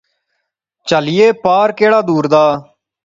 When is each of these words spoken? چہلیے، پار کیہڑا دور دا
چہلیے، 0.87 1.27
پار 1.43 1.67
کیہڑا 1.77 1.99
دور 2.07 2.25
دا 2.33 2.45